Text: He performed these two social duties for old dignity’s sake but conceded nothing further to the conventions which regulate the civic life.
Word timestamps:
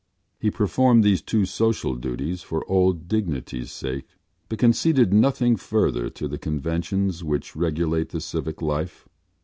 He 0.39 0.49
performed 0.49 1.03
these 1.03 1.21
two 1.21 1.45
social 1.45 1.93
duties 1.93 2.41
for 2.41 2.67
old 2.67 3.07
dignity’s 3.07 3.71
sake 3.71 4.07
but 4.49 4.57
conceded 4.57 5.13
nothing 5.13 5.55
further 5.55 6.09
to 6.09 6.27
the 6.27 6.39
conventions 6.39 7.23
which 7.23 7.55
regulate 7.55 8.09
the 8.09 8.19
civic 8.19 8.63
life. 8.63 9.07